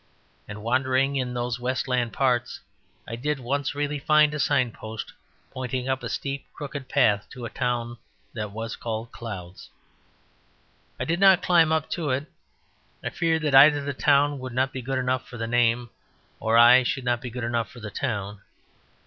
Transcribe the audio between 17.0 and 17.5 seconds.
not be good